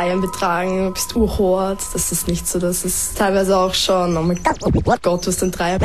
Dreiern 0.00 0.22
betragen, 0.22 0.86
du 0.86 0.92
bist 0.92 1.14
urhort. 1.14 1.80
Das 1.92 2.10
ist 2.10 2.26
nicht 2.26 2.48
so, 2.48 2.58
das 2.58 2.86
ist 2.86 3.18
teilweise 3.18 3.58
auch 3.58 3.74
schon, 3.74 4.16
oh 4.16 4.22
mein 4.22 4.38
Gott, 5.02 5.26
du 5.26 5.28
hast 5.28 5.42
den 5.42 5.50
Dreier, 5.50 5.78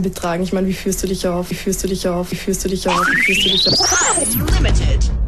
betragen. 0.00 0.42
Ich 0.42 0.54
meine, 0.54 0.68
wie 0.68 0.72
fühlst 0.72 1.02
du 1.02 1.06
dich 1.06 1.26
auf? 1.26 1.50
Wie 1.50 1.54
fühlst 1.54 1.84
du 1.84 1.88
dich 1.88 2.08
auf? 2.08 2.30
Wie 2.30 2.36
fühlst 2.36 2.64
du 2.64 2.68
dich 2.68 2.88
auf? 2.88 3.06
Wie 3.06 3.22
fühlst 3.22 3.44
du 3.44 3.50
dich 3.50 3.68
auf? 3.68 5.27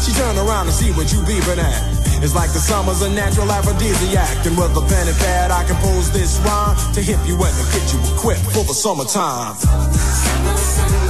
She 0.00 0.12
turn 0.12 0.36
around 0.36 0.66
and 0.66 0.74
see 0.74 0.92
what 0.92 1.12
you 1.12 1.20
beeping 1.20 1.58
at. 1.58 1.82
It's 2.22 2.34
like 2.34 2.52
the 2.52 2.58
summer's 2.58 3.02
a 3.02 3.10
natural 3.10 3.50
aphrodisiac. 3.52 4.46
And 4.46 4.56
with 4.56 4.76
a 4.76 4.80
pen 4.88 5.08
and 5.08 5.16
pad, 5.18 5.50
I 5.50 5.64
compose 5.64 6.10
this 6.10 6.38
rhyme 6.40 6.76
to 6.94 7.00
hip 7.02 7.20
you 7.26 7.36
and 7.36 7.54
to 7.56 7.64
get 7.72 7.92
you 7.92 8.00
equipped 8.16 8.44
for 8.52 8.64
the 8.64 8.74
summertime. 8.74 9.56
Summer, 9.56 9.92
summer, 9.92 10.56
summer. 10.56 11.09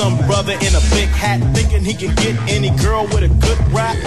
Some 0.00 0.16
brother 0.26 0.52
in 0.52 0.74
a 0.74 0.80
big 0.96 1.10
hat 1.10 1.40
thinking 1.54 1.84
he 1.84 1.92
can 1.92 2.14
get 2.14 2.34
any 2.48 2.70
girl 2.78 3.04
with 3.08 3.22
a 3.22 3.28
good 3.28 3.58
rap. 3.70 3.98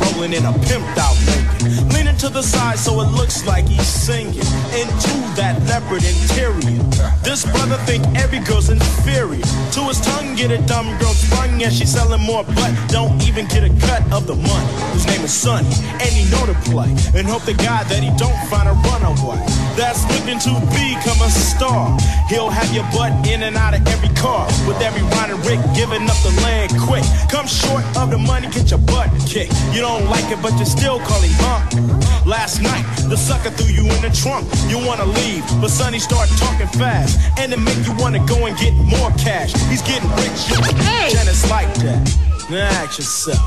Rolling 0.00 0.32
in 0.32 0.44
a 0.44 0.52
pimped 0.52 0.96
out 0.96 1.16
Lincoln. 1.26 1.53
Leaning 1.92 2.16
to 2.18 2.28
the 2.28 2.42
side 2.42 2.78
so 2.78 3.00
it 3.00 3.08
looks 3.16 3.46
like 3.46 3.66
he's 3.66 3.86
singing 3.86 4.34
into 4.76 5.14
that 5.36 5.56
leopard 5.68 6.04
interior. 6.04 6.82
This 7.22 7.44
brother 7.44 7.76
think 7.88 8.04
every 8.16 8.40
girl's 8.40 8.68
inferior. 8.68 9.42
To 9.72 9.80
his 9.88 10.00
tongue, 10.00 10.36
get 10.36 10.50
a 10.50 10.58
dumb 10.66 10.86
girl 10.98 11.14
sprung 11.14 11.62
and 11.62 11.72
she's 11.72 11.92
selling 11.92 12.20
more 12.20 12.44
butt. 12.44 12.74
Don't 12.88 13.22
even 13.26 13.46
get 13.46 13.64
a 13.64 13.72
cut 13.86 14.02
of 14.12 14.26
the 14.26 14.36
money. 14.36 14.72
His 14.92 15.06
name 15.06 15.22
is 15.22 15.32
Sonny, 15.32 15.68
and 16.00 16.10
he 16.12 16.28
know 16.30 16.44
to 16.46 16.54
play. 16.68 16.90
And 17.16 17.26
hope 17.26 17.44
to 17.44 17.54
God 17.54 17.86
that 17.88 18.02
he 18.02 18.10
don't 18.20 18.36
find 18.52 18.68
a 18.68 18.76
runaway. 18.84 19.40
That's 19.76 20.04
looking 20.12 20.38
to 20.44 20.52
become 20.70 21.20
a 21.24 21.30
star. 21.30 21.96
He'll 22.28 22.50
have 22.50 22.72
your 22.74 22.84
butt 22.92 23.12
in 23.26 23.42
and 23.42 23.56
out 23.56 23.74
of 23.74 23.86
every 23.88 24.12
car. 24.14 24.46
With 24.68 24.80
every 24.80 25.02
Ron 25.16 25.30
and 25.32 25.40
Rick 25.46 25.60
giving 25.74 26.04
up 26.04 26.18
the 26.20 26.32
land 26.44 26.72
quick. 26.78 27.04
Come 27.30 27.46
short 27.46 27.84
of 27.96 28.10
the 28.10 28.18
money, 28.18 28.48
get 28.50 28.70
your 28.70 28.80
butt 28.80 29.10
kicked. 29.26 29.54
You 29.72 29.80
don't 29.80 30.06
like 30.06 30.30
it, 30.30 30.40
but 30.42 30.52
you're 30.56 30.68
still 30.68 31.00
call 31.00 31.20
him 31.20 31.32
huh? 31.54 32.28
Last 32.28 32.60
night, 32.62 32.84
the 33.08 33.16
sucker 33.16 33.50
threw 33.50 33.72
you 33.72 33.84
in 33.84 34.02
the 34.02 34.10
trunk. 34.10 34.46
You 34.68 34.78
wanna 34.86 35.06
leave, 35.06 35.44
but 35.60 35.68
Sonny 35.70 35.98
start 35.98 36.28
talking 36.38 36.66
fast, 36.78 37.18
and 37.38 37.52
it 37.52 37.58
make 37.58 37.86
you 37.86 37.94
wanna 37.98 38.24
go 38.26 38.46
and 38.46 38.56
get 38.58 38.74
more 38.74 39.10
cash. 39.12 39.52
He's 39.68 39.82
getting 39.82 40.10
rich, 40.16 40.48
hey. 40.82 41.12
like 41.50 41.72
that. 41.84 42.02
Now 42.50 42.68
ask 42.82 42.98
yourself, 42.98 43.38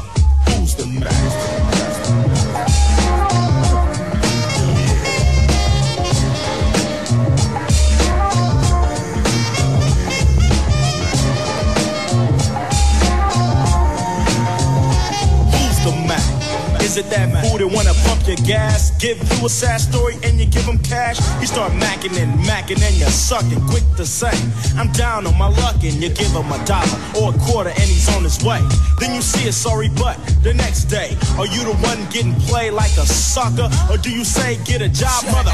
who's 0.47 0.75
the 0.75 0.85
master? 0.87 1.76
Is 16.97 17.05
it 17.05 17.09
that 17.11 17.29
fool 17.45 17.59
that 17.59 17.69
wanna 17.69 17.93
pump 18.09 18.25
your 18.25 18.41
gas? 18.41 18.89
Give 18.97 19.21
you 19.21 19.45
a 19.45 19.49
sad 19.49 19.77
story 19.77 20.17
and 20.23 20.39
you 20.39 20.47
give 20.47 20.65
him 20.65 20.79
cash? 20.79 21.21
He 21.37 21.45
start 21.45 21.71
macking 21.73 22.17
and 22.17 22.33
macking 22.41 22.81
and 22.81 22.97
you're 22.97 23.13
sucking. 23.13 23.61
Quick 23.69 23.85
to 23.97 24.05
say, 24.05 24.33
I'm 24.73 24.91
down 24.93 25.27
on 25.27 25.37
my 25.37 25.45
luck 25.45 25.75
and 25.85 25.93
you 26.01 26.09
give 26.09 26.33
him 26.33 26.49
a 26.49 26.57
dollar 26.65 26.97
or 27.13 27.35
a 27.35 27.37
quarter 27.37 27.69
and 27.69 27.85
he's 27.85 28.09
on 28.17 28.23
his 28.23 28.41
way. 28.41 28.65
Then 28.97 29.13
you 29.13 29.21
see 29.21 29.47
a 29.47 29.51
sorry 29.51 29.89
butt 29.89 30.17
the 30.41 30.55
next 30.55 30.85
day. 30.85 31.13
Are 31.37 31.45
you 31.45 31.61
the 31.69 31.77
one 31.85 32.01
getting 32.09 32.33
played 32.49 32.73
like 32.73 32.97
a 32.97 33.05
sucker? 33.05 33.69
Or 33.93 33.97
do 34.01 34.09
you 34.09 34.25
say 34.25 34.57
get 34.65 34.81
a 34.81 34.89
job, 34.89 35.21
mother? 35.29 35.53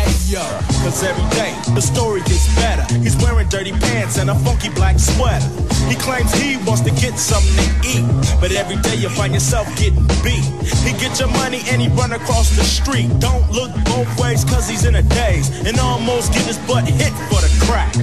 Cause 0.80 1.04
every 1.04 1.28
day 1.36 1.52
the 1.76 1.82
story 1.82 2.22
gets 2.22 2.48
better. 2.56 2.88
He's 3.04 3.18
wearing 3.18 3.50
dirty 3.50 3.74
pants 3.74 4.18
and 4.18 4.30
a 4.30 4.36
funky 4.48 4.70
black 4.70 4.98
sweater. 4.98 5.44
He 5.92 5.96
claims 5.96 6.32
he 6.40 6.56
wants 6.64 6.88
to 6.88 6.92
get 7.04 7.20
something 7.20 7.52
to 7.60 7.68
eat. 7.84 8.06
But 8.40 8.54
every 8.54 8.78
day 8.78 8.96
you 8.96 9.10
find 9.10 9.34
yourself 9.34 9.68
getting 9.76 10.08
beat. 10.24 10.53
He 10.64 10.92
get 10.94 11.20
your 11.20 11.30
money 11.30 11.62
and 11.70 11.82
he 11.82 11.88
run 11.90 12.12
across 12.14 12.56
the 12.56 12.64
street. 12.64 13.10
Don't 13.20 13.50
look 13.52 13.72
both 13.86 14.10
ways 14.20 14.44
cause 14.46 14.68
he's 14.68 14.86
in 14.86 14.96
a 14.96 15.04
daze. 15.04 15.50
And 15.68 15.78
almost 15.80 16.34
get 16.34 16.46
his 16.46 16.58
butt 16.60 16.86
hit 16.86 17.14
for 17.30 17.42
the 17.42 17.52
crack. 17.66 17.96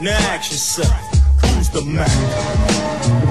Now 0.00 0.16
ask 0.32 0.50
yourself, 0.50 0.92
who's 1.40 1.68
the 1.70 1.82
Mack? 1.82 3.23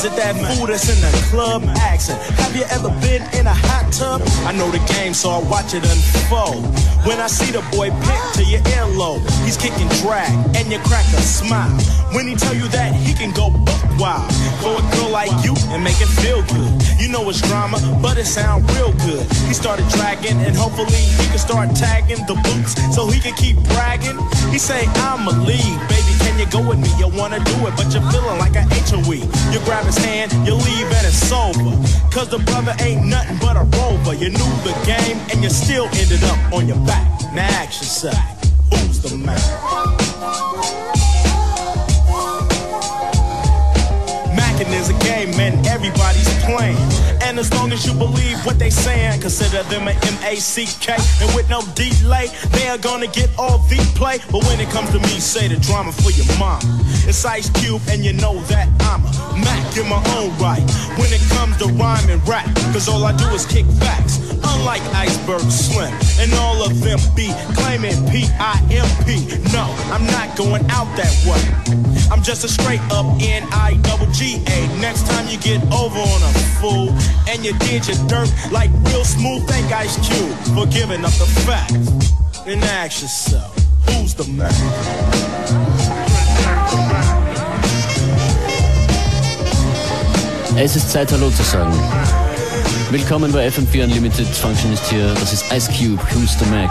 Is 0.00 0.06
it 0.06 0.16
that 0.16 0.32
fool 0.56 0.66
that's 0.66 0.88
in 0.88 0.96
the 1.04 1.12
club 1.28 1.62
accent? 1.76 2.18
Have 2.40 2.56
you 2.56 2.64
ever 2.72 2.88
been 3.04 3.20
in 3.36 3.46
a 3.46 3.52
hot 3.52 3.92
tub? 3.92 4.22
I 4.48 4.52
know 4.56 4.70
the 4.70 4.80
game, 4.96 5.12
so 5.12 5.28
I 5.28 5.44
watch 5.44 5.74
it 5.74 5.84
unfold. 5.84 6.64
When 7.04 7.20
I 7.20 7.26
see 7.28 7.52
the 7.52 7.60
boy 7.68 7.92
pick 8.08 8.22
to 8.40 8.42
your 8.48 8.64
earlobe, 8.80 9.20
he's 9.44 9.58
kicking 9.60 9.92
drag, 10.00 10.32
and 10.56 10.72
you 10.72 10.78
crack 10.88 11.04
a 11.12 11.20
smile. 11.20 11.68
When 12.16 12.26
he 12.26 12.34
tell 12.34 12.56
you 12.56 12.66
that 12.72 12.96
he 12.96 13.12
can 13.12 13.28
go 13.36 13.50
buck 13.50 13.84
wild 14.00 14.24
for 14.64 14.80
a 14.80 14.84
girl 14.96 15.12
like 15.12 15.28
you 15.44 15.52
and 15.68 15.84
make 15.84 16.00
it 16.00 16.08
feel 16.24 16.40
good. 16.48 16.72
You 16.96 17.12
know 17.12 17.28
it's 17.28 17.44
drama, 17.44 17.76
but 18.00 18.16
it 18.16 18.24
sound 18.24 18.64
real 18.72 18.96
good. 19.04 19.28
He 19.44 19.52
started 19.52 19.84
dragging, 19.92 20.40
and 20.40 20.56
hopefully 20.56 21.04
he 21.20 21.28
can 21.28 21.36
start 21.36 21.76
tagging 21.76 22.24
the 22.24 22.40
boots 22.40 22.72
so 22.96 23.04
he 23.04 23.20
can 23.20 23.36
keep 23.36 23.60
bragging. 23.76 24.16
He 24.48 24.56
say, 24.56 24.88
I'ma 25.04 25.36
leave, 25.44 25.76
baby, 25.92 26.16
can 26.24 26.40
you 26.40 26.48
go 26.48 26.64
with 26.64 26.80
me? 26.80 26.88
You 26.96 27.12
wanna 27.12 27.44
do 27.44 27.56
it, 27.68 27.76
but 27.76 27.92
you're 27.92 28.04
feeling 28.08 28.40
like 28.40 28.56
a 28.56 28.64
HOE. 28.64 29.28
You 29.52 29.60
grab 29.68 29.89
his 29.94 30.32
you 30.46 30.54
leave 30.54 30.86
and 30.86 31.06
it's 31.06 31.32
over. 31.32 31.70
Cause 32.10 32.28
the 32.28 32.38
brother 32.38 32.74
ain't 32.80 33.06
nothing 33.06 33.38
but 33.38 33.56
a 33.56 33.64
rover. 33.78 34.14
You 34.14 34.30
knew 34.30 34.52
the 34.62 34.74
game 34.84 35.18
and 35.30 35.42
you 35.42 35.50
still 35.50 35.86
ended 35.94 36.22
up 36.24 36.52
on 36.52 36.66
your 36.66 36.78
back. 36.86 37.06
Now 37.34 37.46
ask 37.46 37.80
yourself, 37.80 38.16
who's 38.70 39.00
the 39.00 39.16
man? 39.16 40.99
Mackin' 44.70 44.80
is 44.80 44.90
a 44.90 44.98
game 45.04 45.32
and 45.40 45.66
everybody's 45.66 46.28
playing. 46.44 46.76
And 47.22 47.38
as 47.38 47.52
long 47.54 47.72
as 47.72 47.86
you 47.86 47.92
believe 47.94 48.38
what 48.46 48.58
they 48.58 48.70
saying, 48.70 49.20
consider 49.20 49.62
them 49.64 49.88
an 49.88 49.96
M-A-C-K. 50.02 50.96
And 51.20 51.34
with 51.34 51.48
no 51.50 51.62
delay, 51.74 52.28
they 52.50 52.68
are 52.68 52.78
gonna 52.78 53.06
get 53.06 53.30
all 53.38 53.58
the 53.68 53.78
play. 53.94 54.18
But 54.30 54.44
when 54.44 54.60
it 54.60 54.68
comes 54.70 54.90
to 54.90 54.98
me, 55.00 55.20
say 55.20 55.48
the 55.48 55.56
drama 55.60 55.92
for 55.92 56.10
your 56.10 56.26
mom. 56.38 56.60
It's 57.06 57.24
Ice 57.24 57.50
Cube, 57.60 57.82
and 57.88 58.04
you 58.04 58.12
know 58.12 58.40
that 58.44 58.68
I'm 58.80 59.04
a 59.04 59.20
Mack 59.44 59.76
in 59.76 59.88
my 59.88 60.02
own 60.18 60.30
right. 60.38 60.62
When 60.98 61.10
it 61.12 61.22
comes 61.30 61.56
to 61.58 61.66
rhyme 61.74 62.08
and 62.10 62.20
rap, 62.28 62.46
cause 62.72 62.88
all 62.88 63.04
I 63.04 63.16
do 63.16 63.26
is 63.30 63.46
kick 63.46 63.66
facts. 63.78 64.18
Unlike 64.42 64.82
Iceberg 64.94 65.42
Slim, 65.50 65.92
and 66.18 66.32
all 66.34 66.62
of 66.62 66.80
them 66.80 66.98
be 67.14 67.32
claiming 67.54 67.96
P-I-M-P. 68.10 69.08
No, 69.52 69.64
I'm 69.92 70.06
not 70.06 70.36
going 70.36 70.64
out 70.70 70.88
that 70.96 71.12
way. 71.26 71.40
I'm 72.10 72.22
just 72.22 72.44
a 72.44 72.48
straight 72.48 72.80
up 72.90 73.06
N-I-double-G-A. 73.20 74.59
Next 74.80 75.06
time 75.06 75.26
you 75.28 75.38
get 75.38 75.60
over 75.72 75.98
on 75.98 76.22
a 76.22 76.32
fool, 76.60 76.88
and 77.28 77.44
you 77.44 77.52
did 77.58 77.86
your 77.86 77.96
dirt 78.08 78.30
like 78.50 78.70
real 78.88 79.04
smooth. 79.04 79.46
Thank 79.48 79.72
Ice 79.72 79.96
Cube 80.06 80.36
for 80.54 80.66
giving 80.66 81.04
up 81.04 81.12
the 81.12 81.26
facts. 81.46 82.12
And 82.46 82.62
ask 82.64 83.02
yourself, 83.02 83.54
who's 83.86 84.14
the 84.14 84.24
man? 84.32 84.50
Es 90.56 90.76
ist 90.76 90.90
Zeit, 90.90 91.10
Hallo 91.12 91.30
zu 91.30 91.42
sagen. 91.42 91.72
Willkommen 92.90 93.32
bei 93.32 93.48
FM4 93.48 93.84
Unlimited. 93.84 94.26
Function 94.26 94.72
ist 94.72 94.90
hier. 94.90 95.14
Das 95.14 95.32
ist 95.32 95.44
Ice 95.52 95.68
Cube, 95.68 96.02
Who's 96.12 96.36
the 96.38 96.44
Mack. 96.46 96.70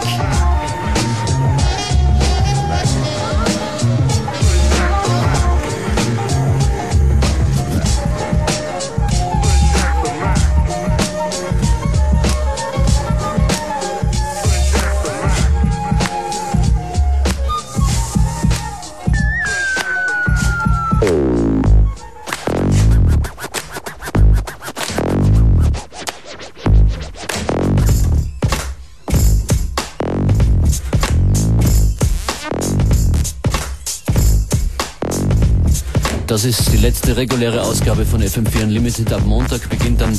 Letzte 36.81 37.18
reguläre 37.18 37.62
Ausgabe 37.62 38.06
von 38.06 38.21
FM4 38.21 38.64
Unlimited. 38.64 39.12
Ab 39.12 39.26
Montag 39.26 39.69
beginnt 39.69 40.02
dann 40.02 40.18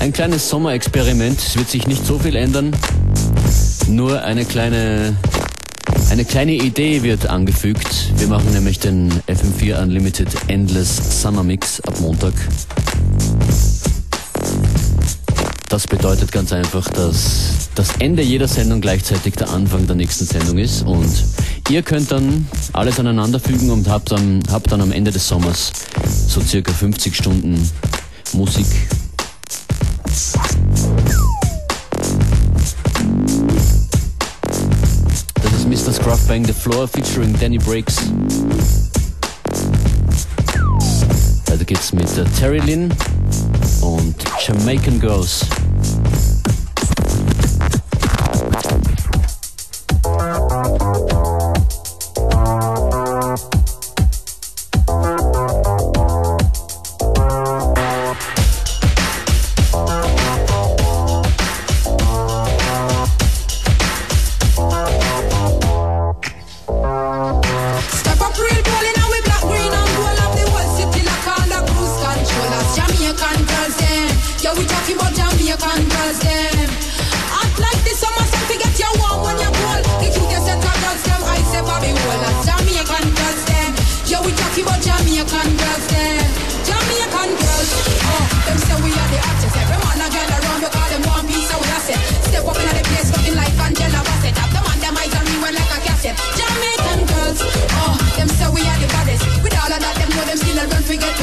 ein 0.00 0.12
kleines 0.12 0.48
Sommerexperiment. 0.48 1.38
Es 1.38 1.56
wird 1.56 1.70
sich 1.70 1.86
nicht 1.86 2.04
so 2.04 2.18
viel 2.18 2.36
ändern. 2.36 2.76
Nur 3.88 4.22
eine 4.22 4.44
kleine, 4.44 5.16
eine 6.10 6.24
kleine 6.24 6.52
Idee 6.52 7.02
wird 7.02 7.26
angefügt. 7.26 8.12
Wir 8.18 8.28
machen 8.28 8.52
nämlich 8.52 8.78
den 8.78 9.12
FM4 9.28 9.82
Unlimited 9.82 10.28
Endless 10.48 11.22
Summer 11.22 11.42
Mix 11.42 11.80
ab 11.80 11.98
Montag. 12.00 12.34
Das 15.68 15.86
bedeutet 15.86 16.30
ganz 16.30 16.52
einfach, 16.52 16.88
dass 16.90 17.68
das 17.74 17.96
Ende 17.98 18.22
jeder 18.22 18.46
Sendung 18.46 18.80
gleichzeitig 18.80 19.34
der 19.34 19.50
Anfang 19.50 19.86
der 19.86 19.96
nächsten 19.96 20.26
Sendung 20.26 20.58
ist 20.58 20.82
und 20.82 21.10
Ihr 21.70 21.82
könnt 21.82 22.12
dann 22.12 22.46
alles 22.74 23.00
aneinanderfügen 23.00 23.70
und 23.70 23.88
habt 23.88 24.12
dann, 24.12 24.42
habt 24.50 24.70
dann 24.70 24.82
am 24.82 24.92
Ende 24.92 25.10
des 25.10 25.26
Sommers 25.26 25.72
so 26.28 26.42
circa 26.42 26.72
50 26.72 27.16
Stunden 27.16 27.70
Musik. 28.34 28.66
Das 35.42 35.52
ist 35.52 35.66
Mr. 35.66 35.92
Scruff 35.94 36.28
Bang 36.28 36.44
the 36.44 36.52
Floor 36.52 36.86
featuring 36.86 37.34
Danny 37.40 37.58
Breaks. 37.58 37.96
Weiter 41.46 41.64
geht's 41.64 41.94
mit 41.94 42.14
der 42.14 42.30
Terry 42.34 42.58
Lynn 42.58 42.92
und 43.80 44.14
Jamaican 44.46 45.00
Girls. 45.00 45.46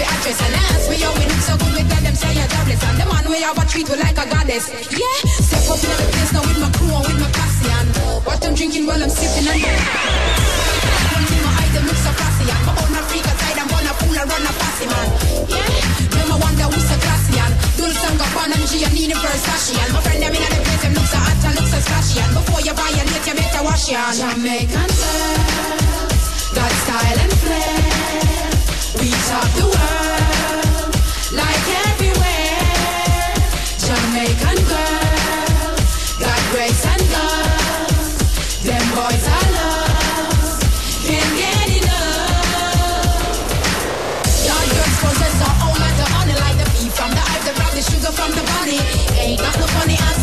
we 0.01 0.07
actress 0.09 0.41
and 0.41 0.53
dance. 0.57 0.89
We 0.89 0.97
know 0.97 1.13
we 1.13 1.29
look 1.29 1.41
so 1.45 1.53
good, 1.61 1.73
we 1.77 1.83
tell 1.85 2.01
them 2.01 2.15
say 2.17 2.33
you're 2.33 2.49
jobless. 2.49 2.81
And 2.81 2.97
the 2.97 3.05
man 3.05 3.25
we 3.29 3.37
have 3.45 3.57
a 3.57 3.65
treat 3.69 3.85
we 3.85 3.95
like 4.01 4.17
a 4.17 4.25
goddess. 4.25 4.65
Yeah, 4.89 5.17
step 5.29 5.69
up 5.69 5.77
in 5.77 5.93
the 5.93 6.07
place 6.09 6.33
now 6.33 6.41
with 6.41 6.57
my 6.57 6.69
crew 6.73 6.89
and 6.89 7.05
with 7.05 7.21
my 7.21 7.29
posse 7.29 7.69
and 7.69 7.89
watch 8.25 8.41
them 8.41 8.53
drinking 8.57 8.89
while 8.89 8.97
I'm 8.97 9.13
sipping 9.13 9.45
and. 9.45 9.61
One 9.61 11.25
thing 11.29 11.43
so 12.01 12.11
classy 12.17 12.49
gonna 13.69 13.93
and 14.17 14.25
run 14.25 14.41
a 14.49 14.53
posse 14.57 14.87
man. 14.89 15.07
Yeah, 15.53 15.69
so 16.81 16.97
classy 16.97 17.37
and 17.37 17.53
and 19.77 19.91
my 19.93 20.01
friend 20.01 20.23
them 20.97 21.05
so 21.05 21.19
hot 21.21 21.45
and 21.45 21.61
so 21.69 21.77
before 22.33 22.61
you 22.65 22.73
you 23.29 23.37
better 23.37 23.61
wash. 23.61 23.85
Jamaican 24.17 24.89
girls 24.97 26.25
got 26.57 26.73
style 26.81 27.19
and 27.21 27.33
flair. 27.37 28.50
We 28.99 29.09
top 29.29 29.47
the 29.55 29.65
world 29.71 30.91
like 31.31 31.65
everywhere. 31.87 33.33
Jamaican 33.79 34.59
girls 34.67 36.17
got 36.19 36.41
grace 36.51 36.85
and 36.85 37.03
love. 37.15 38.63
Them 38.67 38.85
boys 38.95 39.25
I 39.27 39.43
love 39.57 40.59
can't 41.07 41.33
get 41.39 41.67
enough. 41.79 43.35
Yard 44.45 44.67
girls 44.75 44.95
possess 45.01 45.37
our 45.47 45.55
own 45.69 45.79
honey, 46.15 46.35
like 46.43 46.57
the 46.59 46.67
beef 46.75 46.93
from 46.93 48.31
the 48.31 48.43
bunny. 48.43 48.79
Ain't 49.17 49.39
got 49.39 49.57
no 49.57 49.67
funny 49.67 49.95
Johnny, 49.95 50.20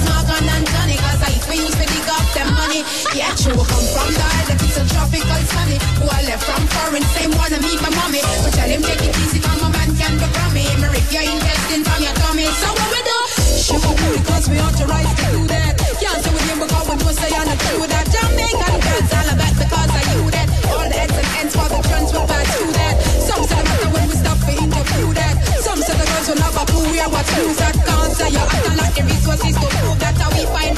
used 1.58 1.78
to 1.78 1.86
dig 1.86 2.08
up 2.08 2.26
them 2.34 2.48
money. 2.54 2.82
Yeah, 3.14 3.34
true, 3.34 3.58
come 3.58 3.86
from 3.90 4.08
the 4.14 4.22
island, 4.22 4.60
it's 4.62 4.78
a 4.78 4.84
tropical 4.86 5.42
sunny. 5.50 5.78
Who 5.98 6.06
I 6.06 6.22
left 6.28 6.44
from 6.46 6.62
foreign, 6.74 7.04
same 7.14 7.32
wanna 7.34 7.58
meet 7.60 7.80
my 7.82 7.90
mommy. 7.98 8.22
But 8.42 8.52
tell 8.54 8.68
him 8.68 8.82
take 8.82 9.02
it 9.02 9.14
easy, 9.22 9.40
come 9.40 9.60
my 9.60 9.70
man 9.74 9.90
can 9.98 10.14
become 10.18 10.52
me. 10.54 10.64
Me 10.78 10.86
rip 10.88 11.06
your 11.10 11.24
intestines 11.26 11.86
from 11.88 12.00
your 12.02 12.14
tummy. 12.22 12.46
So 12.62 12.68
what 12.70 12.88
we 12.94 13.00
do? 13.02 13.18
Sugar 13.58 13.94
booty, 13.98 14.20
cause 14.28 14.46
we 14.48 14.56
authorized 14.62 15.16
to 15.18 15.26
do 15.34 15.40
that. 15.52 15.72
Can't 15.98 16.22
say 16.22 16.30
with 16.30 16.46
him 16.46 16.58
because 16.62 16.86
we 16.88 16.94
know 17.02 17.12
say 17.12 17.30
I'm 17.34 17.46
not 17.48 17.58
do 17.58 17.74
that. 17.90 18.06
Jamaican 18.06 18.76
girls 18.86 19.10
all 19.18 19.28
about 19.34 19.54
because 19.58 19.90
I 19.98 20.02
you 20.14 20.30
that. 20.30 20.46
All 20.70 20.86
the 20.86 20.94
heads 20.94 21.16
and 21.18 21.28
ends 21.42 21.54
for 21.58 21.66
the 21.68 21.78
trans 21.84 22.10
will 22.14 22.26
pass 22.30 22.46
through 22.54 22.72
that. 22.78 22.94
Some 23.26 23.42
say 23.44 23.58
the 23.58 23.64
matter 23.66 23.90
when 23.90 24.06
we 24.08 24.14
stop 24.14 24.38
for 24.38 24.54
interview 24.54 25.10
that. 25.18 25.34
Some 25.58 25.80
say 25.82 25.94
the 25.98 26.06
girls 26.06 26.26
will 26.30 26.38
never 26.38 26.64
clue 26.70 26.86
we 26.86 26.98
are 27.02 27.10
what's 27.10 27.28
news 27.34 27.58
that. 27.58 27.74
Can't 27.82 28.12
say 28.14 28.30
you're 28.30 28.46
acting 28.46 28.76
like 28.78 28.94
the 28.94 29.02
resources 29.10 29.54
to 29.58 29.66
prove 29.74 29.98
that. 29.98 30.14
How 30.22 30.30
we 30.30 30.46
find 30.54 30.77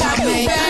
to 0.00 0.16
stay 0.16 0.69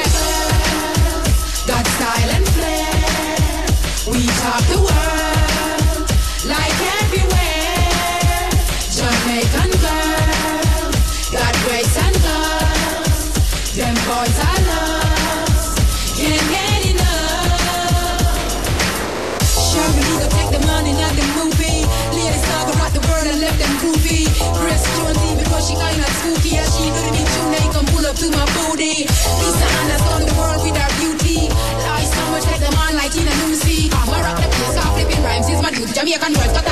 Jamaican 36.11 36.33
boys 36.35 36.70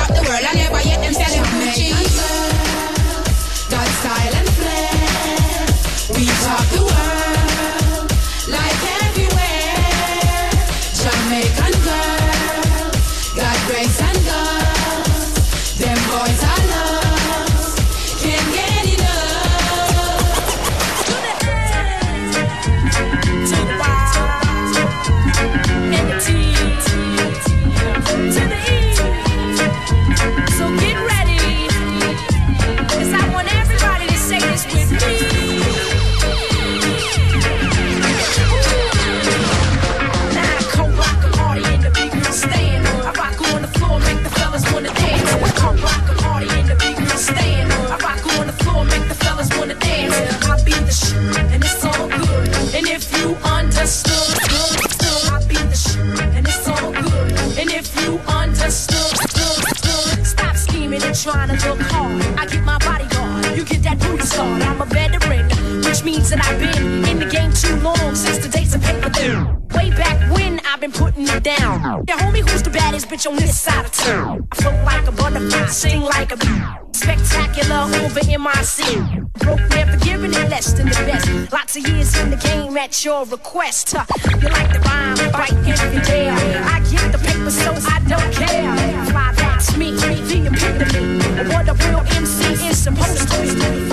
long 67.81 68.15
since 68.15 68.37
the 68.39 68.49
days 68.49 68.73
of 68.75 68.81
paper 68.81 69.09
thin. 69.09 69.45
Way 69.75 69.89
back 69.91 70.17
when 70.33 70.59
I've 70.65 70.79
been 70.79 70.91
putting 70.91 71.27
it 71.27 71.43
down. 71.43 72.03
Yeah, 72.07 72.17
homie, 72.19 72.47
who's 72.47 72.63
the 72.63 72.69
baddest 72.69 73.07
bitch 73.07 73.29
on 73.29 73.35
this 73.35 73.59
side 73.59 73.85
of 73.85 73.91
town? 73.91 74.47
I 74.51 74.55
float 74.55 74.83
like 74.85 75.07
a 75.07 75.11
butterfly, 75.11 75.65
sing 75.67 76.01
like 76.01 76.31
a 76.31 76.37
bee. 76.37 76.61
Spectacular 76.93 77.87
over 78.03 78.21
MIC. 78.25 79.33
Broke, 79.39 79.69
never 79.69 79.97
giving 79.97 80.33
it 80.33 80.49
less 80.49 80.73
than 80.73 80.87
the 80.87 81.03
best. 81.07 81.51
Lots 81.51 81.77
of 81.77 81.87
years 81.87 82.17
in 82.19 82.29
the 82.29 82.37
game 82.37 82.75
at 82.77 83.05
your 83.05 83.25
request. 83.25 83.93
Huh. 83.93 84.05
You 84.41 84.49
like 84.49 84.71
the 84.73 84.79
rhyme, 84.79 85.31
bite 85.31 85.79
every 85.79 86.01
day. 86.01 86.29
I 86.29 86.79
get 86.91 87.11
the 87.11 87.19
paper, 87.19 87.51
so 87.51 87.71
I 87.89 87.99
don't 88.07 88.33
care. 88.33 89.05
Fly, 89.05 89.33
that's 89.37 89.77
me, 89.77 89.91
the 89.91 90.47
epitome 90.47 91.19
what 91.47 91.69
a 91.69 91.73
real 91.73 92.03
MC 92.15 92.67
is 92.67 92.77
supposed 92.77 93.27
to 93.29 93.41
be. 93.41 93.88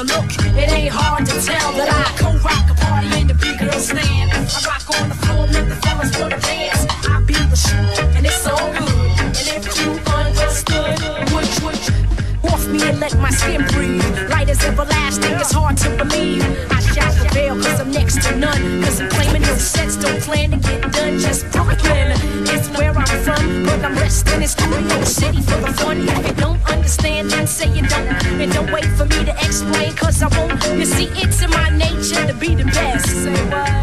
A 0.00 0.04
look, 0.04 0.32
it 0.56 0.72
ain't 0.72 0.92
hard 0.92 1.26
to 1.26 1.32
tell 1.44 1.72
that 1.76 1.88
I 1.92 2.08
co 2.16 2.32
rock 2.40 2.66
a 2.72 2.74
party 2.74 3.20
in 3.20 3.26
the 3.26 3.34
big 3.34 3.58
girl 3.60 3.80
stand. 3.80 4.32
I 4.32 4.40
rock 4.64 4.88
on 4.96 5.08
the 5.10 5.14
floor, 5.14 5.44
make 5.52 5.68
the 5.68 5.76
fellas 5.84 6.12
wanna 6.18 6.40
dance. 6.40 6.86
I 7.04 7.20
be 7.20 7.34
the 7.34 7.56
shit, 7.56 8.16
and 8.16 8.24
it's 8.24 8.46
all 8.46 8.72
good. 8.72 8.88
And 9.20 9.46
if 9.60 9.64
you 9.76 9.90
understood, 10.08 10.96
would 11.32 11.48
you 11.60 12.48
off 12.48 12.66
me 12.68 12.80
and 12.88 12.98
let 12.98 13.14
my 13.18 13.30
skin 13.30 13.62
breathe? 13.76 14.30
Light 14.30 14.48
as 14.48 14.64
everlasting, 14.64 15.36
it's 15.36 15.52
hard 15.52 15.76
to 15.84 15.90
believe. 15.96 16.44
I 16.70 16.80
shall 16.80 17.12
prevail 17.20 17.56
cause 17.56 17.80
I'm 17.80 17.90
next 17.90 18.22
to 18.24 18.36
none. 18.36 18.82
Cause 18.82 19.00
I'm 19.00 19.10
claiming 19.10 19.42
no 19.42 19.54
sets, 19.56 19.96
don't 19.96 20.20
plan 20.22 20.52
to 20.52 20.56
get 20.56 20.80
done. 20.92 21.18
Just 21.18 21.50
Brooklyn 21.52 22.16
it's 22.52 22.68
where 22.76 22.96
I'm 22.96 23.22
from, 23.24 23.64
but 23.64 23.84
I'm 23.84 23.94
resting 23.96 24.40
in 24.40 24.48
Studio 24.48 25.04
City 25.04 25.42
for 25.42 25.60
the 25.60 25.72
fun. 25.72 26.08
If 26.08 26.26
you 26.28 26.34
don't 26.34 26.69
understand, 26.90 27.30
then 27.30 27.46
say 27.46 27.68
you 27.68 27.86
don't. 27.86 28.08
And 28.40 28.52
don't 28.52 28.70
wait 28.72 28.86
for 28.98 29.04
me 29.04 29.24
to 29.24 29.34
explain, 29.44 29.94
cause 29.94 30.22
I 30.22 30.28
won't. 30.36 30.60
You 30.78 30.84
see, 30.84 31.08
it's 31.22 31.40
in 31.42 31.50
my 31.50 31.68
nature 31.70 32.26
to 32.26 32.34
be 32.34 32.54
the 32.54 32.64
best. 32.64 33.06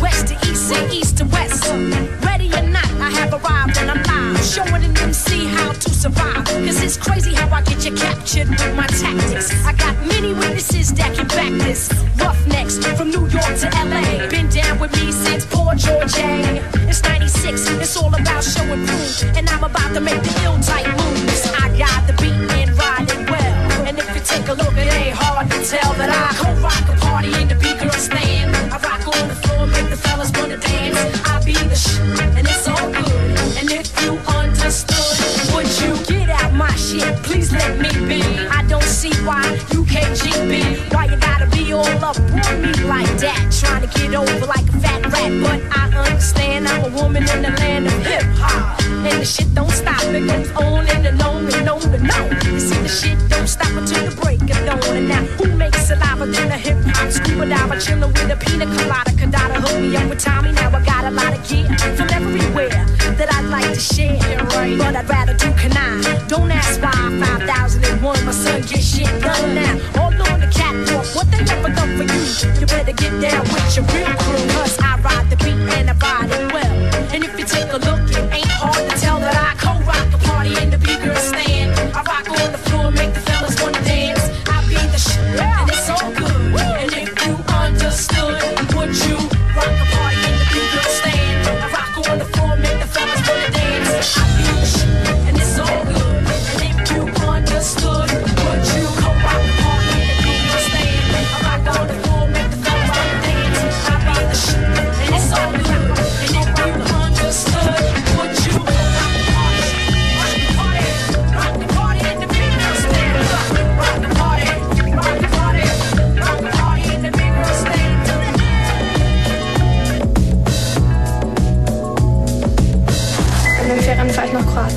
West 0.01 0.27
to 0.27 0.35
east 0.49 0.73
and 0.73 0.91
east 0.91 1.17
to 1.19 1.25
west. 1.25 1.63
Ready 2.25 2.51
or 2.51 2.63
not, 2.63 2.89
I 2.99 3.09
have 3.11 3.31
arrived 3.31 3.77
and 3.77 3.91
I'm 3.91 4.03
live. 4.03 4.43
Showing 4.43 4.83
an 4.83 4.97
MC 4.97 5.45
how 5.45 5.71
to 5.71 5.89
survive. 5.89 6.43
Cause 6.45 6.83
it's 6.83 6.97
crazy 6.97 7.33
how 7.33 7.47
I 7.55 7.61
get 7.61 7.85
you 7.85 7.95
captured 7.95 8.49
with 8.49 8.75
my 8.75 8.87
tactics. 8.87 9.53
I 9.65 9.71
got 9.73 9.95
many 10.05 10.33
witnesses 10.33 10.91
that 10.95 11.15
can 11.15 11.27
back 11.27 11.53
this. 11.63 11.89
Roughnecks 12.17 12.75
from 12.97 13.09
New 13.09 13.25
York 13.27 13.53
to 13.61 13.67
LA. 13.87 14.27
Been 14.27 14.49
down 14.49 14.79
with 14.79 14.91
me 14.99 15.11
since 15.13 15.45
poor 15.45 15.75
George 15.75 16.17
A. 16.17 16.59
It's 16.89 17.01
96, 17.03 17.69
it's 17.69 17.95
all 17.95 18.13
about 18.13 18.43
show 18.43 18.63
and 18.63 18.85
prove. 18.85 19.37
And 19.37 19.49
I'm 19.49 19.63
about 19.63 19.93
to 19.93 20.01
make 20.01 20.21
the 20.21 20.41
ill 20.43 20.59
type 20.59 20.87
moves. 20.97 21.06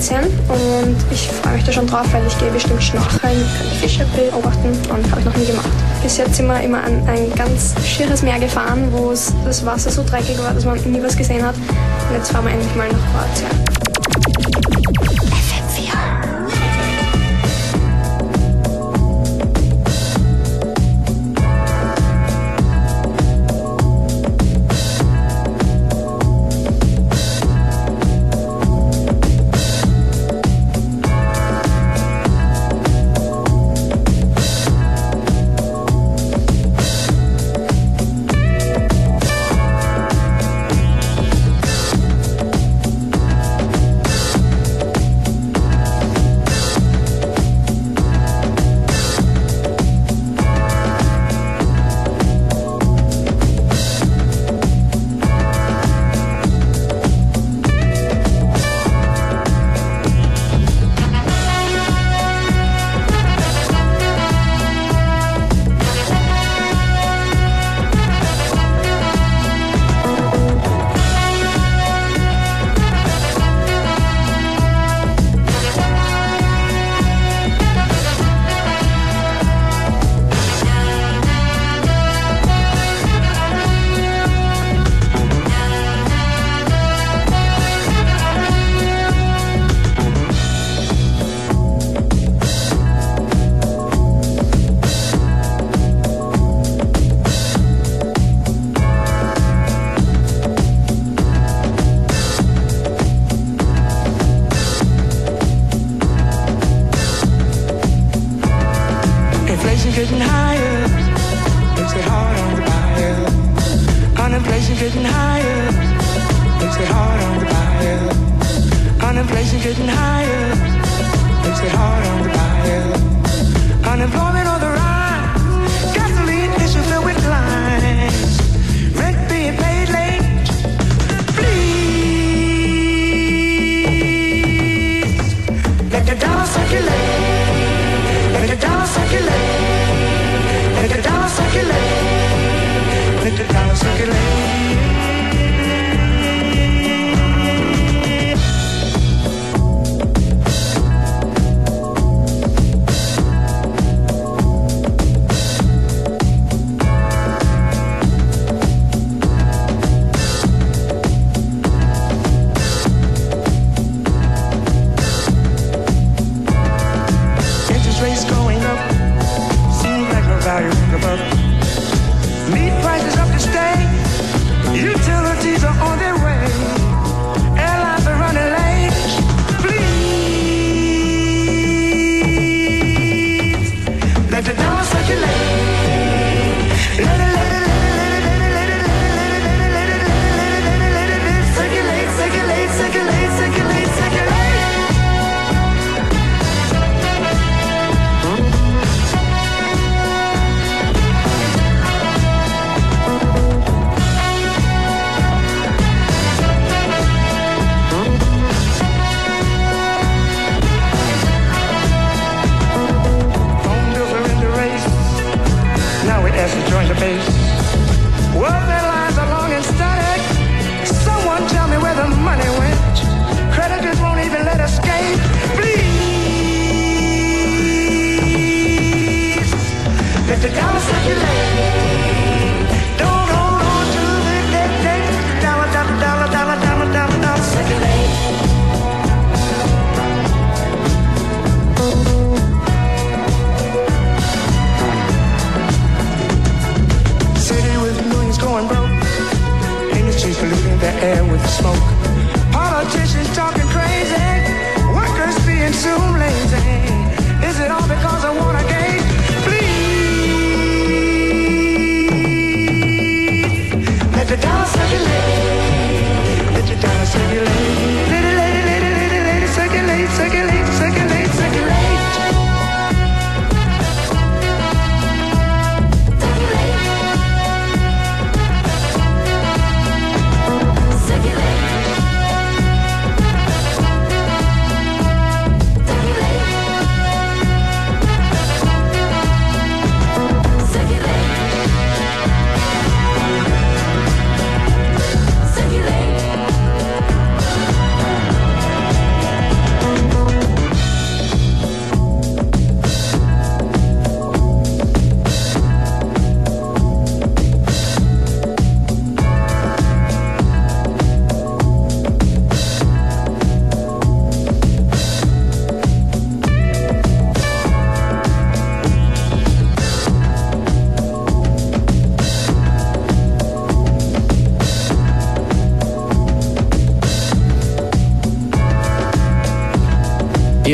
15 0.01 0.19
und 0.25 0.97
ich 1.11 1.29
freue 1.29 1.55
mich 1.55 1.65
da 1.65 1.73
schon 1.73 1.87
drauf, 1.87 2.07
weil 2.13 2.27
ich 2.27 2.39
gehe 2.39 2.51
bestimmt 2.51 2.83
schnorcheln, 2.83 3.21
kann 3.21 3.71
Fische 3.81 4.07
beobachten 4.17 4.73
und 4.89 5.11
habe 5.11 5.21
ich 5.21 5.27
noch 5.27 5.37
nie 5.37 5.45
gemacht. 5.45 5.69
Bis 6.03 6.17
jetzt 6.17 6.37
sind 6.37 6.47
wir 6.47 6.59
immer 6.63 6.83
an 6.83 7.07
ein 7.07 7.31
ganz 7.35 7.75
schieres 7.85 8.23
Meer 8.23 8.39
gefahren, 8.39 8.89
wo 8.93 9.11
das 9.11 9.67
Wasser 9.67 9.91
so 9.91 10.03
dreckig 10.03 10.39
war, 10.43 10.55
dass 10.55 10.65
man 10.65 10.81
nie 10.91 11.03
was 11.03 11.17
gesehen 11.17 11.45
hat. 11.45 11.55
Und 11.55 12.17
jetzt 12.17 12.33
fahren 12.33 12.47
wir 12.47 12.53
endlich 12.53 12.75
mal 12.75 12.89
nach 12.89 12.99
Kroatien. 13.13 13.90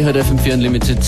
hört 0.06 0.18
FM4 0.18 0.54
Unlimited. 0.54 0.98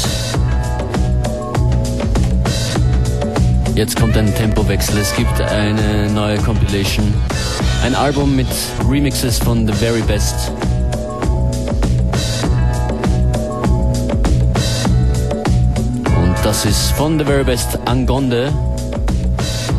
Jetzt 3.76 3.94
kommt 3.94 4.16
ein 4.16 4.34
Tempowechsel. 4.34 4.98
Es 4.98 5.14
gibt 5.14 5.40
eine 5.40 6.10
neue 6.10 6.36
Compilation. 6.38 7.14
Ein 7.84 7.94
Album 7.94 8.34
mit 8.34 8.48
Remixes 8.90 9.38
von 9.38 9.68
The 9.68 9.72
Very 9.74 10.00
Best. 10.00 10.50
Und 16.16 16.34
das 16.42 16.64
ist 16.64 16.90
von 16.92 17.20
The 17.20 17.24
Very 17.24 17.44
Best 17.44 17.78
Angonde 17.84 18.52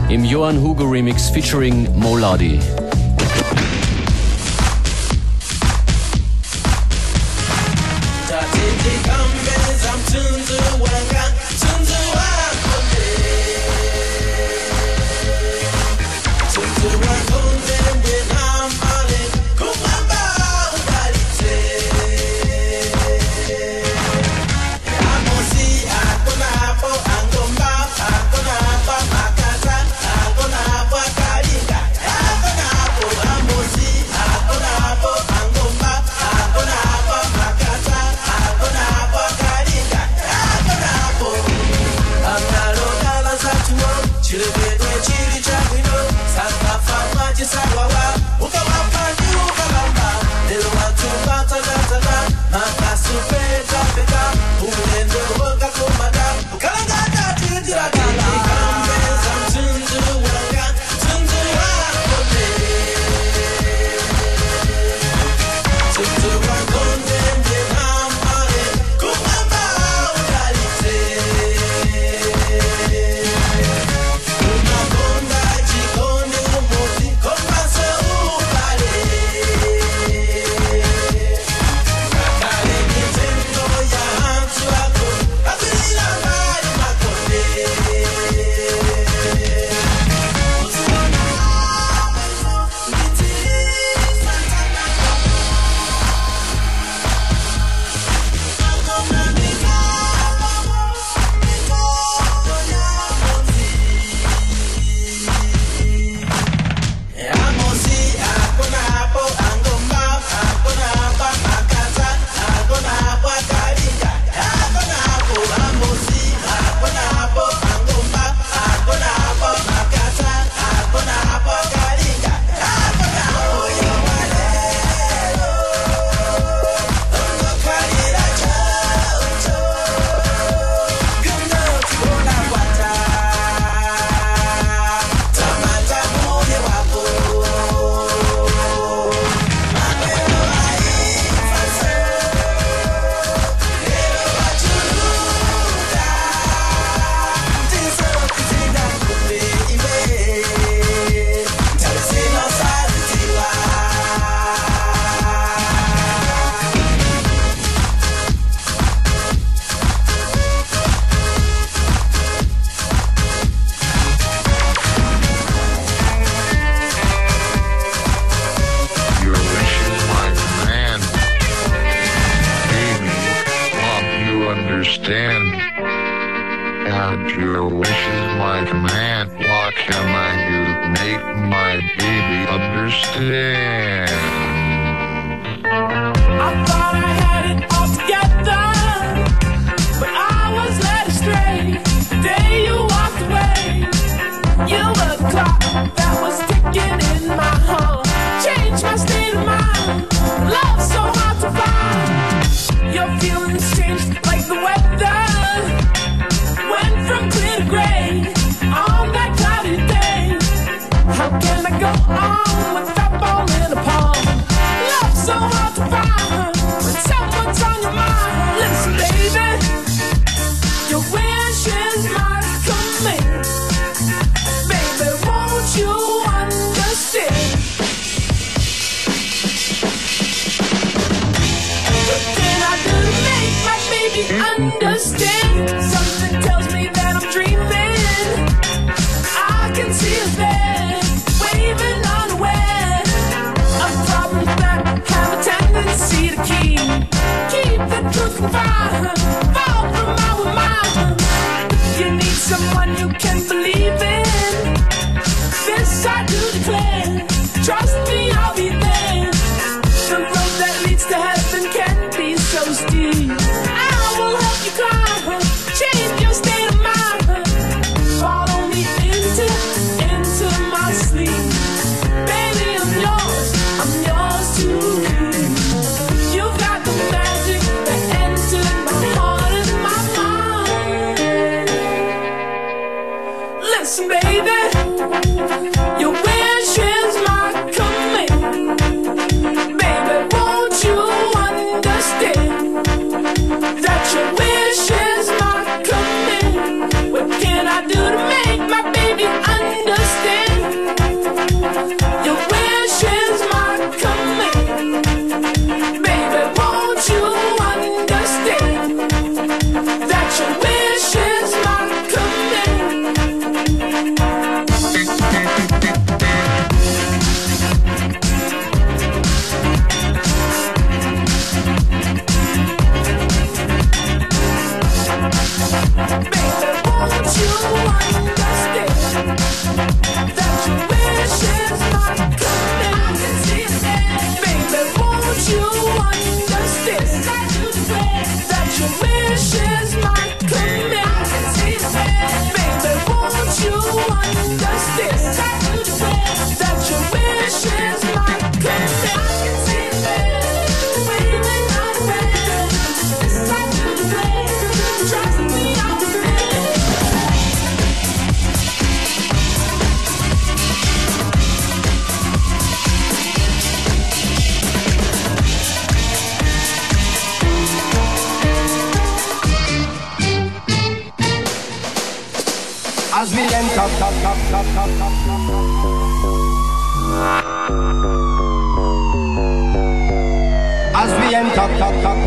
im 0.08 0.23
Johann 0.23 0.62
Hugo 0.62 0.86
Remix 0.86 1.27
featuring 1.29 1.89
Moladi. 1.93 2.58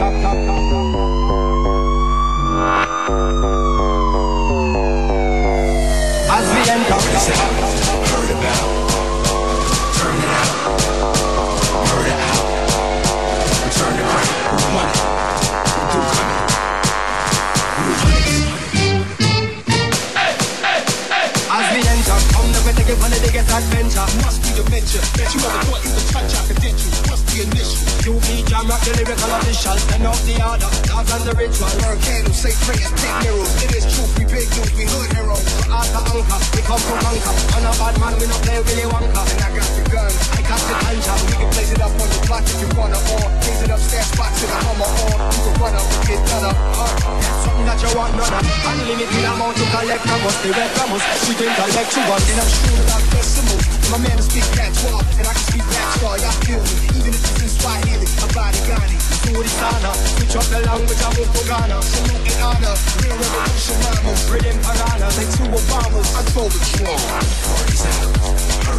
As 0.03 0.11
we 6.51 6.61
enter. 6.71 6.99
As 21.55 21.67
we 21.71 21.81
enter, 21.87 22.19
come 22.33 22.51
never 22.51 22.73
take 22.73 22.89
it 22.89 22.99
on 22.99 23.11
the 23.11 23.19
biggest 23.23 23.51
adventure. 23.53 24.07
Must 24.25 24.43
be 24.43 24.51
the 24.51 24.63
venture 24.69 24.99
that 24.99 25.29
you 25.33 25.41
ever 25.47 25.63
thought 25.63 25.85
you 25.85 25.91
could 25.95 26.07
touch 26.11 26.35
our 26.35 26.45
credentials. 26.47 26.99
What's 27.09 27.23
the 27.23 27.43
initial? 27.43 27.92
You 28.13 28.21
be 28.29 28.45
jam 28.45 28.69
rock 28.69 28.85
the 28.85 28.93
lyrical 28.93 29.33
official. 29.41 29.73
Send 29.89 30.05
off 30.05 30.21
the 30.29 30.37
order, 30.45 30.69
dance 30.85 31.09
on 31.17 31.25
the 31.25 31.33
ritual. 31.33 31.73
Burn 31.81 31.97
candles, 32.05 32.37
say 32.37 32.53
prayers, 32.69 32.93
take 33.01 33.17
mirrors. 33.25 33.49
It 33.65 33.73
is 33.73 33.89
truth, 33.89 34.13
we 34.21 34.29
big 34.29 34.45
news, 34.53 34.69
we 34.77 34.85
hood 34.85 35.09
heroes. 35.17 35.41
So 35.41 35.73
after 35.73 36.05
anchor, 36.13 36.39
we 36.53 36.61
come 36.61 36.77
to 36.77 36.95
conquer. 37.01 37.33
On 37.57 37.65
a 37.65 37.73
bad 37.73 37.97
man, 37.97 38.13
we 38.21 38.29
no 38.29 38.37
play 38.45 38.61
Willy 38.61 38.85
Wonka. 38.85 39.17
And 39.17 39.41
I 39.41 39.49
got 39.57 39.65
the 39.65 39.83
gun, 39.89 40.13
I 40.13 40.41
got 40.45 40.61
the 40.61 40.75
ganja. 40.77 41.15
We 41.25 41.35
can 41.41 41.49
place 41.57 41.73
it 41.73 41.81
up 41.81 41.97
on 41.97 42.09
the 42.13 42.21
block 42.29 42.45
if 42.45 42.61
you 42.61 42.69
wanna. 42.77 43.01
Or 43.17 43.33
place 43.41 43.65
it 43.65 43.73
upstairs, 43.73 44.09
spot 44.13 44.29
to 44.29 44.45
the 44.45 44.59
hammer. 44.61 44.93
Or 45.09 45.17
you 45.17 45.41
can 45.49 45.55
run 45.57 45.73
up, 45.73 45.89
get 46.05 46.21
done 46.29 46.53
up. 46.53 46.57
That's 47.17 47.41
something 47.49 47.65
that 47.65 47.81
you 47.81 47.91
want, 47.97 48.13
none 48.13 48.29
of. 48.29 48.45
Unlimited 48.45 49.25
amount 49.25 49.57
to 49.57 49.65
collect 49.73 50.05
from 50.05 50.21
us. 50.29 50.37
The 50.45 50.53
red 50.53 50.69
from 50.77 51.01
us. 51.01 51.05
We 51.25 51.33
intellectual. 51.49 52.21
In 52.29 52.37
a 52.37 52.45
shoe 52.45 52.77
that 52.77 52.93
I'm 52.93 53.05
decimal. 53.09 53.57
My 53.89 53.97
man 54.05 54.17
to 54.21 54.25
speak 54.25 54.45
patois, 54.53 55.01
and 55.17 55.25
I 55.25 55.33
can 55.33 55.45
speak 55.49 55.65
backstar. 55.73 56.21
Y'all 56.21 56.37
feel 56.45 56.61
me, 56.61 57.01
even 57.01 57.13
if 57.17 57.25
it's 57.25 57.41
in 57.41 57.49
Swahili. 57.49 58.02
A 58.03 58.27
body 58.35 58.59
Ghani, 58.67 58.99
Suri 59.23 59.47
Sana. 59.47 59.95
Switch 59.95 60.35
up 60.35 60.43
the 60.51 60.59
language, 60.67 61.03
I'm 61.07 61.15
Ghana. 61.47 61.79
Salute 61.83 62.27
and 62.27 62.43
honor, 62.43 62.75
real 62.99 63.15
revolution 63.15 63.79
rhymes. 63.79 64.27
Rhythm 64.27 64.59
Parana, 64.59 65.07
like 65.15 65.31
two 65.39 65.47
Obamas. 65.47 66.11
I 66.19 66.23
told 66.35 66.51
truth. 66.67 66.91
Party's 67.47 67.87
out, 67.87 68.11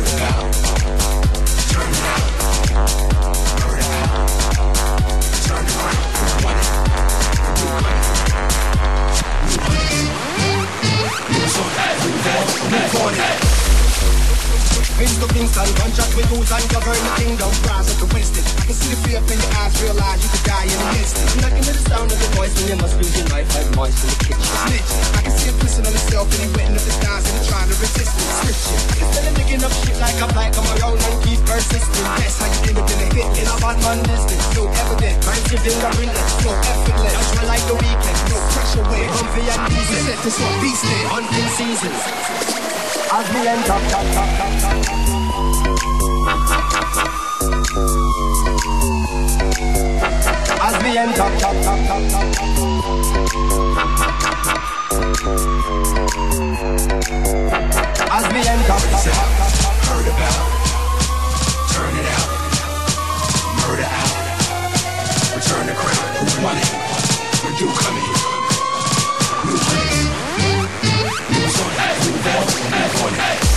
it 0.03 0.19
out. 0.27 0.51
Turn 1.71 1.87
it 1.87 2.03
out. 2.03 2.33
It 3.63 3.87
out. 3.93 4.27
Turn 5.47 5.63
it 5.63 5.75
around. 5.79 6.03
One 6.43 6.59
it. 6.59 6.67
One 7.63 7.87
it. 7.87 8.03
New 9.47 9.63
one 9.63 9.79
it. 11.93 12.49
Move 12.71 12.95
on 13.01 13.15
it. 13.15 14.32
Move 14.73 14.89
on 14.89 15.05
it. 15.05 15.09
Mr. 15.13 15.27
Kingston, 15.29 15.69
gunshot 15.77 16.09
with 16.17 16.29
who's 16.33 16.51
and 16.51 16.65
govern 16.69 16.97
the 16.97 17.13
kingdom, 17.21 17.51
rise 17.69 17.89
up 17.89 17.97
to 18.01 18.07
wasted. 18.13 18.45
I 18.57 18.63
can 18.65 18.75
see 18.75 18.89
the 18.93 18.99
fear 19.05 19.17
up 19.21 19.29
in 19.29 19.37
your 19.37 19.53
eyes, 19.61 19.73
realize 19.81 20.19
you 20.23 20.29
could 20.33 20.45
die 20.45 20.65
in 20.65 20.77
an 20.77 20.97
instant. 20.97 21.27
Knocking 21.41 21.65
to 21.67 21.73
the 21.73 21.83
sound 21.89 22.09
of 22.09 22.17
your 22.17 22.33
voice 22.37 22.53
when 22.57 22.65
you 22.73 22.77
must 22.81 22.95
lose 22.97 23.13
your 23.13 23.29
life 23.29 23.49
like 23.53 23.69
moist 23.77 24.01
in 24.01 24.09
the 24.09 24.17
biscuit. 24.33 24.53
Snitch. 24.65 24.89
I 25.13 25.19
can 25.21 25.33
see 25.33 25.49
him 25.49 25.55
pissing 25.61 25.85
on 25.85 25.93
himself 25.93 26.25
and 26.33 26.41
he 26.41 26.49
wetting 26.57 26.77
up 26.77 26.85
his 26.85 26.97
thighs 26.97 27.25
and 27.29 27.41
trying 27.45 27.69
to 27.69 27.75
resist 27.77 28.13
it. 28.13 28.53
Shit. 28.53 28.81
I 28.81 28.93
can 28.97 29.07
still 29.13 29.33
making 29.37 29.61
up 29.63 29.73
shit 29.83 29.97
like 30.01 30.17
I'm 30.21 30.31
black 30.33 30.53
on 30.57 30.65
my 30.65 30.77
own 30.87 30.97
and 30.97 31.15
keep 31.21 31.39
persisting. 31.45 32.07
That's 32.17 32.37
how 32.41 32.49
you 32.49 32.59
end 32.73 32.77
up 32.81 32.89
in 32.89 32.99
a 33.03 33.07
hit 33.13 33.29
in 33.43 33.47
a 33.49 33.55
bad 33.61 33.77
man 33.83 33.99
business. 34.07 34.41
No 34.57 34.63
evidence. 34.69 35.19
Mind 35.27 35.43
your 35.53 35.61
fingerprintless. 35.61 36.31
No 36.41 36.51
effortless. 36.53 37.13
That's 37.13 37.31
why 37.37 37.43
like 37.45 37.65
the 37.69 37.77
weekend. 37.77 38.19
No 38.31 38.37
pressure 38.53 38.85
way. 38.89 39.03
Humpy 39.11 39.43
and 39.51 39.61
easy. 39.73 39.99
Set 40.07 40.19
this 40.23 40.37
one 40.39 40.55
beastly. 40.63 40.99
Hunting 41.11 41.49
season. 41.59 42.62
As 43.15 43.29
we 43.31 43.47
enter. 43.47 43.73
As 50.59 50.73
we 50.81 50.97
enter. 50.97 51.27
As 58.09 58.25
we 58.33 58.39
enter. 58.49 58.77
Heard 59.85 60.07
about. 60.07 60.49
Turn 61.69 61.93
it 61.93 62.07
out. 62.09 62.29
Murder 63.61 63.85
out. 63.85 64.09
Return 65.35 65.67
the 65.67 65.73
crown. 65.75 66.15
Who 66.17 66.43
won 66.43 66.57
it? 66.57 66.65
When 67.43 67.53
you 67.59 67.67
coming? 67.77 68.12
New 72.45 72.69
ball. 72.69 73.11
New 73.11 73.52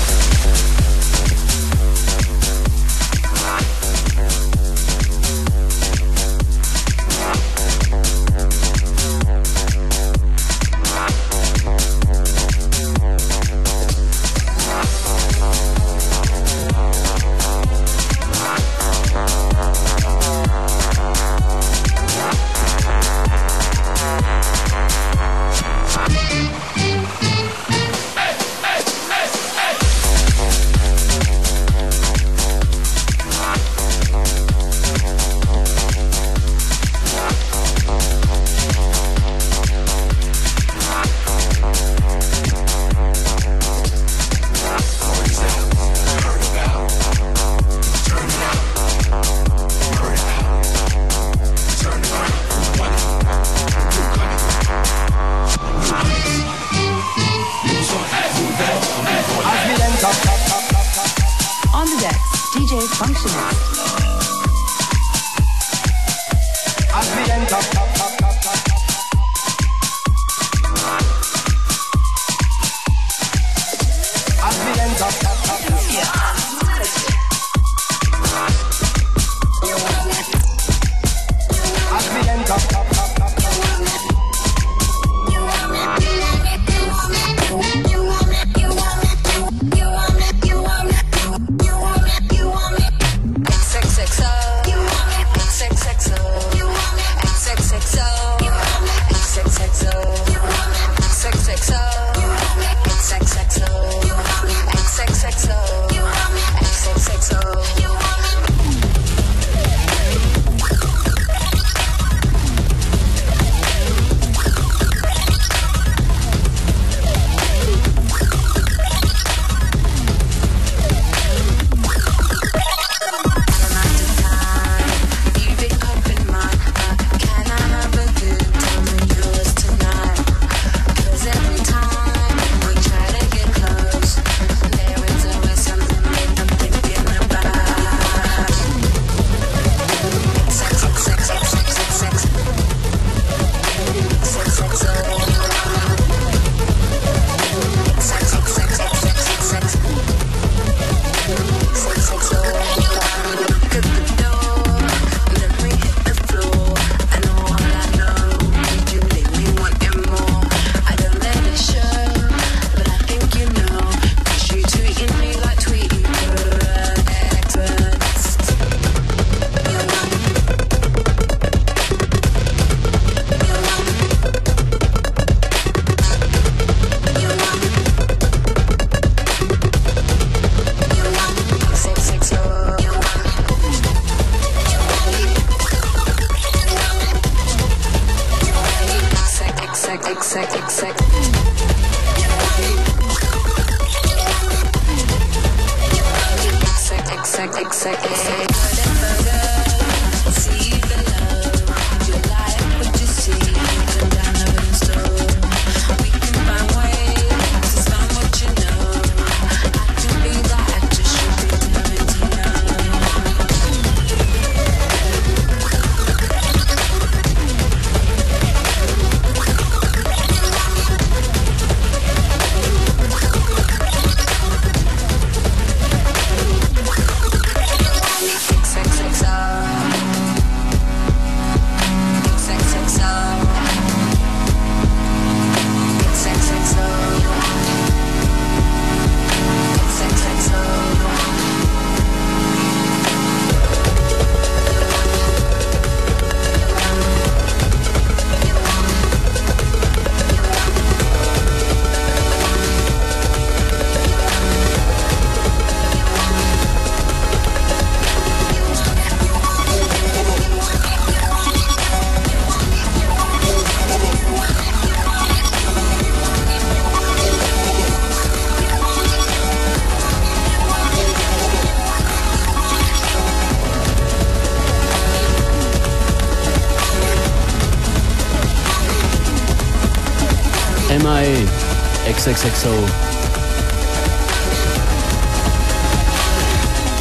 XXXO. 282.46 282.70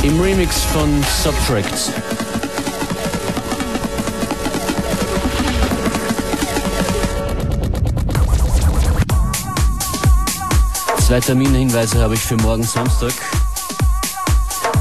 Im 0.02 0.20
Remix 0.20 0.64
von 0.74 1.04
Subtract. 1.24 1.92
Zwei 11.06 11.20
Terminhinweise 11.20 12.02
habe 12.02 12.16
ich 12.16 12.20
für 12.22 12.38
morgen 12.38 12.64
Samstag. 12.64 13.14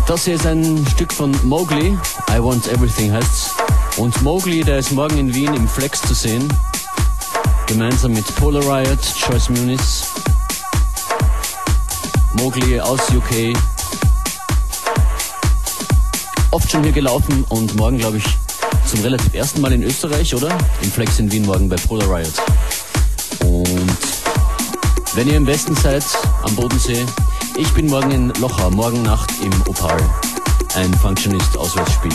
Das 0.06 0.24
hier 0.24 0.36
ist 0.36 0.46
ein 0.46 0.86
Stück 0.94 1.12
von 1.12 1.34
Mowgli, 1.42 1.98
I 2.30 2.42
Want 2.42 2.68
Everything 2.68 3.12
heißt's. 3.12 3.50
Und 3.98 4.22
Mowgli, 4.22 4.62
der 4.62 4.78
ist 4.78 4.92
morgen 4.92 5.18
in 5.18 5.34
Wien 5.34 5.52
im 5.52 5.68
Flex 5.68 6.00
zu 6.00 6.14
sehen. 6.14 6.48
Gemeinsam 7.66 8.12
mit 8.12 8.34
Polar 8.36 8.62
Riot, 8.62 9.00
Choice 9.02 9.50
Muniz. 9.50 10.03
Mowgli 12.34 12.80
aus 12.80 13.00
UK. 13.10 13.56
Oft 16.50 16.70
schon 16.70 16.82
hier 16.82 16.92
gelaufen 16.92 17.44
und 17.48 17.74
morgen, 17.76 17.98
glaube 17.98 18.16
ich, 18.16 18.24
zum 18.86 19.00
relativ 19.00 19.34
ersten 19.34 19.60
Mal 19.60 19.72
in 19.72 19.82
Österreich, 19.82 20.34
oder? 20.34 20.56
Im 20.82 20.90
Flex 20.90 21.18
in 21.18 21.30
Wien 21.30 21.44
morgen 21.46 21.68
bei 21.68 21.76
Polar 21.76 22.08
Riot. 22.08 22.32
Und 23.44 23.98
wenn 25.14 25.28
ihr 25.28 25.36
im 25.36 25.46
Westen 25.46 25.76
seid, 25.76 26.04
am 26.42 26.54
Bodensee, 26.56 27.06
ich 27.56 27.68
bin 27.72 27.86
morgen 27.86 28.10
in 28.10 28.28
Lochau, 28.40 28.70
morgen 28.70 29.02
Nacht 29.02 29.30
im 29.42 29.52
Opal. 29.68 29.96
Ein 30.74 30.92
Functionist-Auswärtsspiel. 30.94 32.12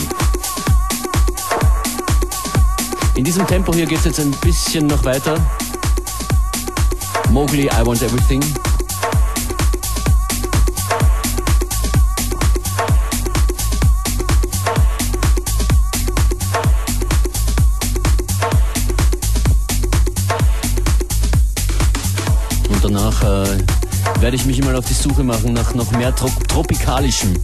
In 3.14 3.24
diesem 3.24 3.46
Tempo 3.46 3.72
hier 3.74 3.86
geht 3.86 3.98
es 3.98 4.04
jetzt 4.04 4.20
ein 4.20 4.30
bisschen 4.42 4.86
noch 4.86 5.04
weiter. 5.04 5.36
Mowgli, 7.30 7.66
I 7.66 7.86
Want 7.86 8.02
Everything. 8.02 8.42
Äh, 23.22 24.20
werde 24.20 24.36
ich 24.36 24.44
mich 24.46 24.62
mal 24.64 24.76
auf 24.76 24.86
die 24.86 24.94
Suche 24.94 25.22
machen 25.22 25.52
nach 25.52 25.74
noch 25.74 25.90
mehr 25.92 26.14
Trop 26.14 26.32
Tropikalischem. 26.48 27.34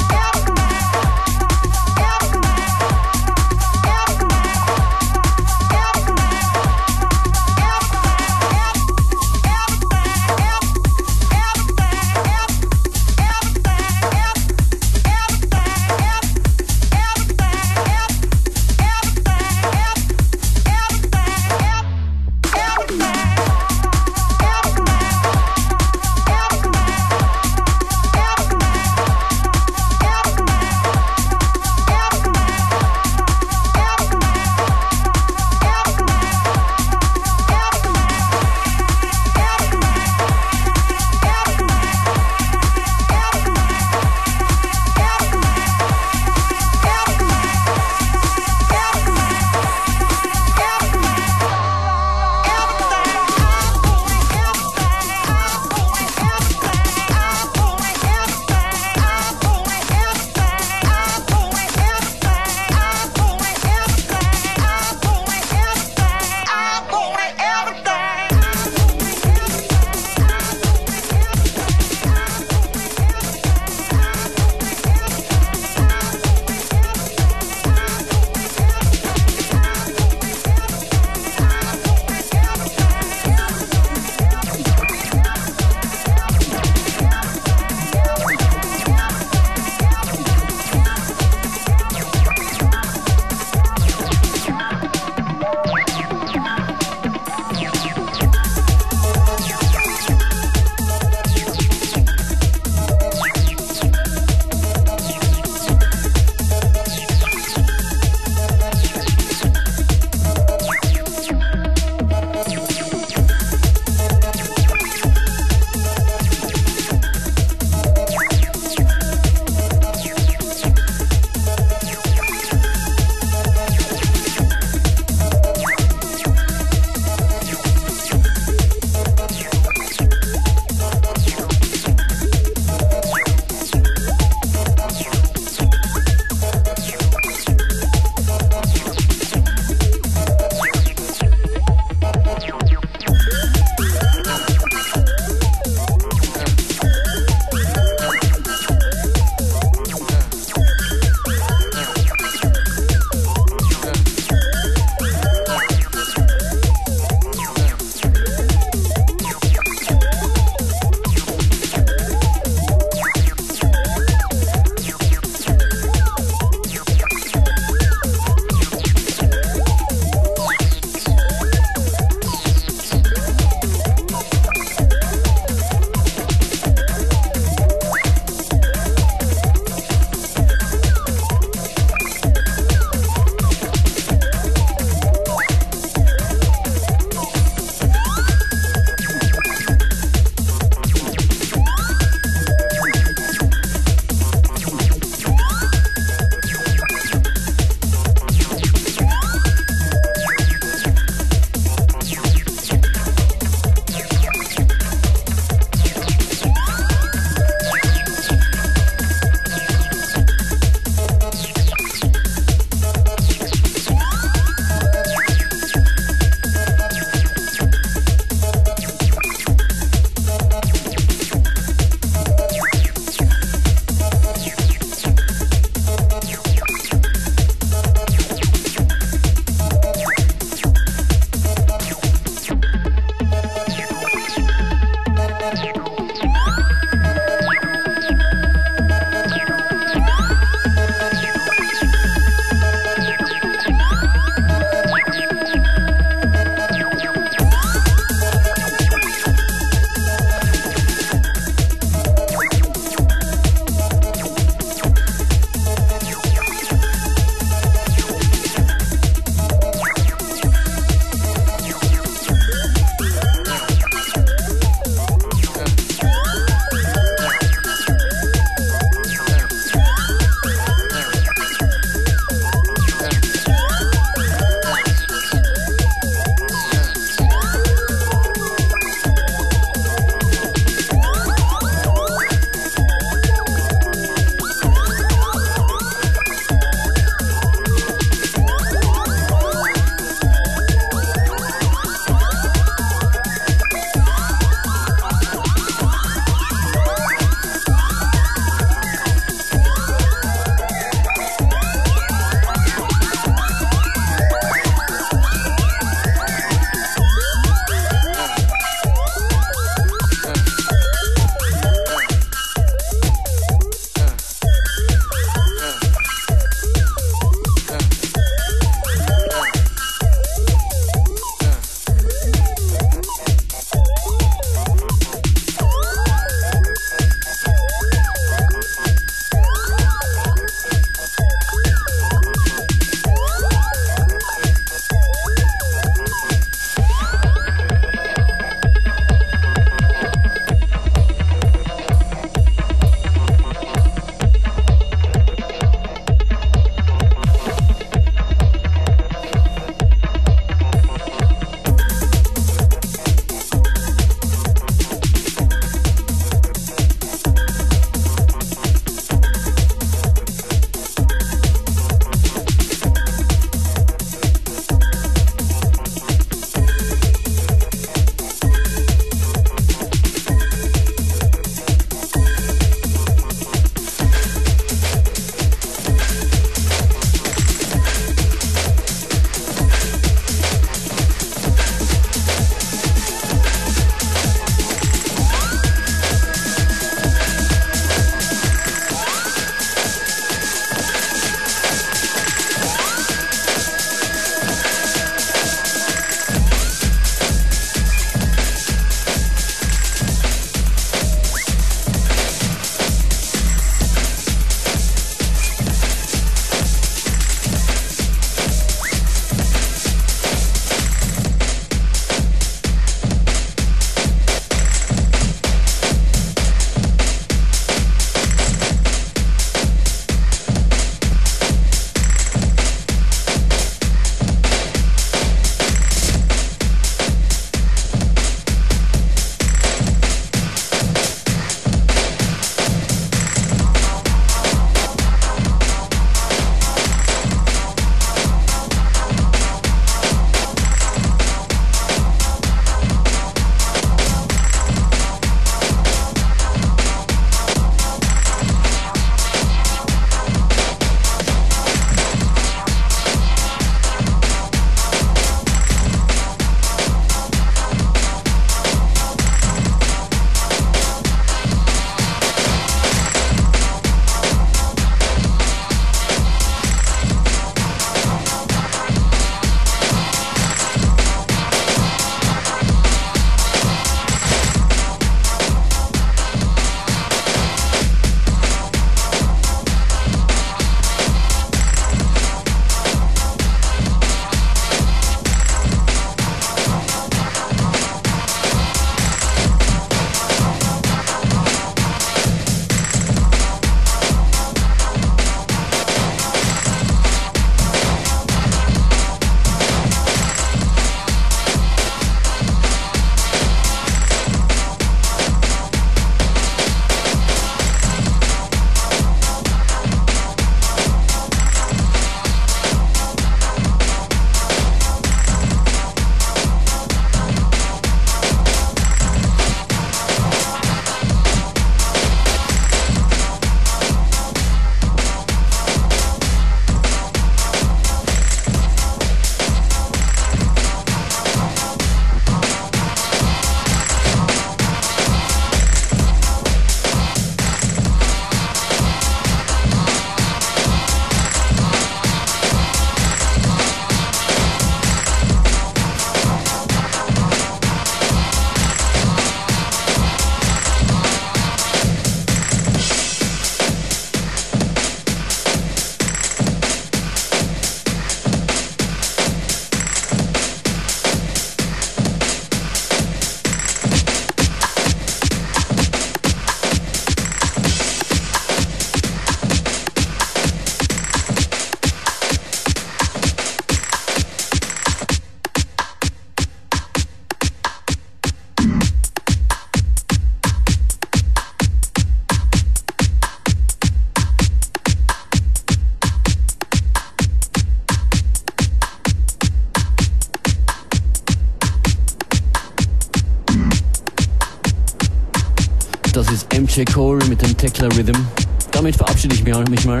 MJ 596.74 596.84
Cole 596.92 597.24
mit 597.26 597.40
dem 597.40 597.56
Tekla 597.56 597.86
Rhythm. 597.88 598.26
Damit 598.72 598.96
verabschiede 598.96 599.34
ich 599.34 599.44
mich 599.44 599.84
mal. 599.84 600.00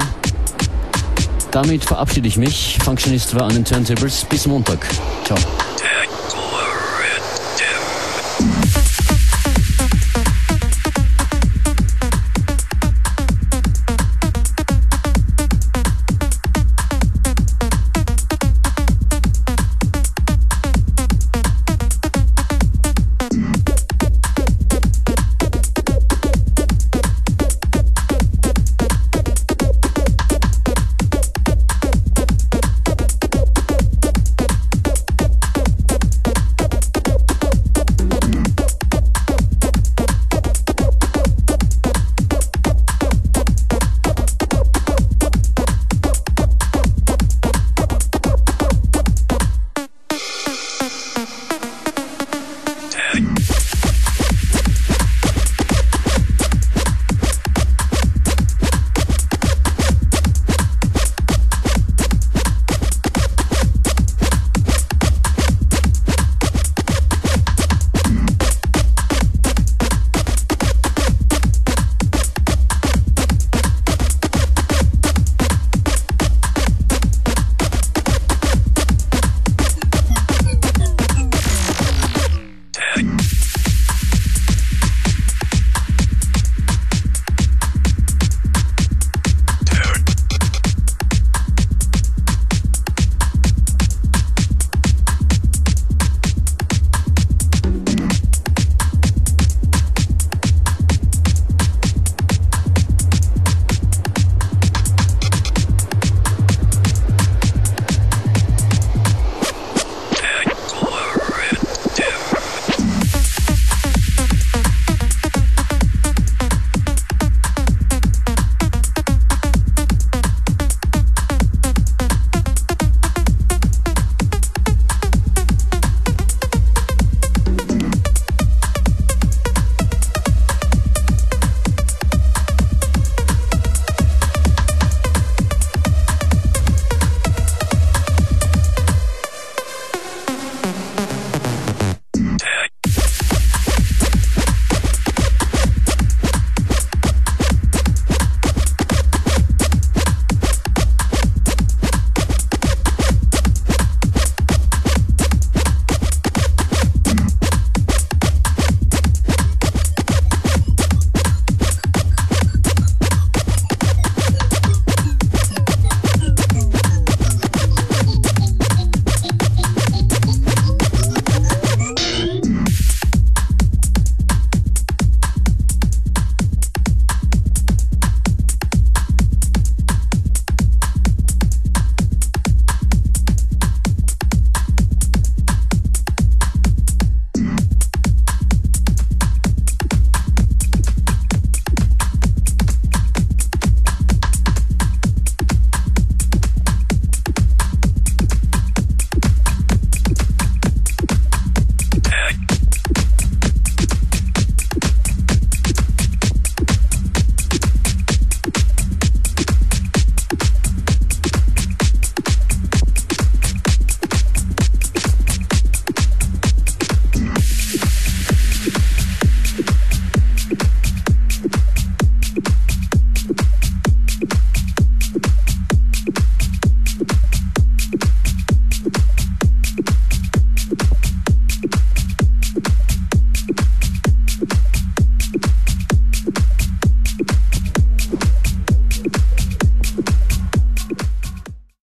Damit 1.52 1.84
verabschiede 1.84 2.26
ich 2.26 2.36
mich. 2.36 2.78
Functionist 2.82 3.32
war 3.36 3.42
an 3.42 3.54
den 3.54 3.64
Turntables. 3.64 4.24
Bis 4.24 4.46
Montag. 4.46 4.84
Ciao. 5.24 5.38